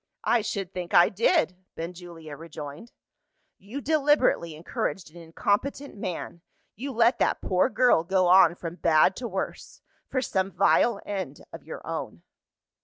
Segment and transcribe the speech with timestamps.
[0.23, 2.91] "I should think I did!" Benjulia rejoined.
[3.59, 6.41] "You deliberately encouraged an incompetent man;
[6.75, 9.79] you let that poor girl go on from bad to worse
[10.09, 12.23] for some vile end of your own."